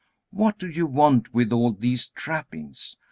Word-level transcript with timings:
What 0.31 0.57
do 0.57 0.67
you 0.67 0.87
want 0.87 1.31
with 1.31 1.53
all 1.53 1.73
these 1.73 2.09
trappings? 2.09 2.97